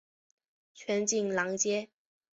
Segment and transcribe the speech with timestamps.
[0.73, 1.89] 全景廊街。